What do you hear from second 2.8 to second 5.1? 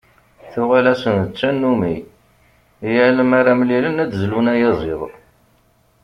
yal mi ara mlilen ad d-zlun ayaziḍ.